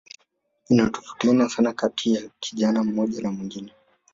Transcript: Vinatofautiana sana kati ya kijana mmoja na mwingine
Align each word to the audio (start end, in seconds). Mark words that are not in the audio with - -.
Vinatofautiana 0.69 1.49
sana 1.49 1.73
kati 1.73 2.13
ya 2.15 2.21
kijana 2.39 2.83
mmoja 2.83 3.21
na 3.21 3.31
mwingine 3.31 3.71